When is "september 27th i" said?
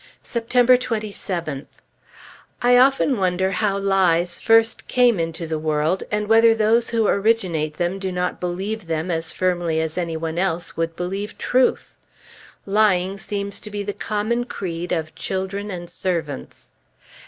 0.23-2.75